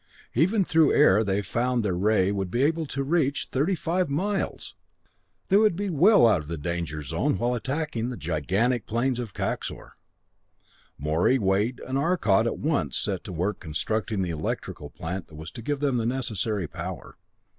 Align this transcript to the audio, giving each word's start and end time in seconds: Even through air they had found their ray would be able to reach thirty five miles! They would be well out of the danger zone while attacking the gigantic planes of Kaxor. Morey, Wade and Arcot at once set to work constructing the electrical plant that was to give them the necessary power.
Even 0.33 0.65
through 0.65 0.93
air 0.95 1.23
they 1.23 1.35
had 1.35 1.45
found 1.45 1.85
their 1.85 1.93
ray 1.95 2.31
would 2.31 2.49
be 2.49 2.63
able 2.63 2.87
to 2.87 3.03
reach 3.03 3.49
thirty 3.51 3.75
five 3.75 4.09
miles! 4.09 4.73
They 5.49 5.57
would 5.57 5.75
be 5.75 5.91
well 5.91 6.25
out 6.25 6.39
of 6.41 6.47
the 6.47 6.57
danger 6.57 7.03
zone 7.03 7.37
while 7.37 7.53
attacking 7.53 8.09
the 8.09 8.17
gigantic 8.17 8.87
planes 8.87 9.19
of 9.19 9.35
Kaxor. 9.35 9.91
Morey, 10.97 11.37
Wade 11.37 11.79
and 11.87 11.99
Arcot 11.99 12.47
at 12.47 12.57
once 12.57 12.97
set 12.97 13.23
to 13.25 13.31
work 13.31 13.59
constructing 13.59 14.23
the 14.23 14.31
electrical 14.31 14.89
plant 14.89 15.27
that 15.27 15.35
was 15.35 15.51
to 15.51 15.61
give 15.61 15.81
them 15.81 15.97
the 15.97 16.07
necessary 16.07 16.67
power. 16.67 17.15